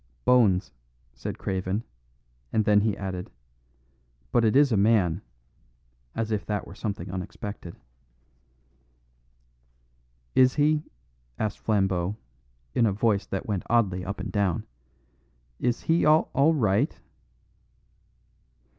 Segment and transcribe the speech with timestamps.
[0.25, 0.73] "Bones,"
[1.13, 1.83] said Craven;
[2.51, 3.29] and then he added,
[4.31, 5.21] "but it is a man,"
[6.15, 7.75] as if that were something unexpected.
[10.33, 10.81] "Is he,"
[11.37, 12.15] asked Flambeau
[12.73, 14.65] in a voice that went oddly up and down,
[15.59, 16.99] "is he all right?"